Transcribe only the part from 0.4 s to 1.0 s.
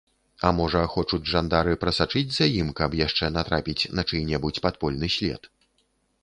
А можа,